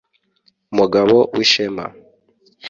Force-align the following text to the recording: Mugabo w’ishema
Mugabo 0.77 1.17
w’ishema 1.35 1.85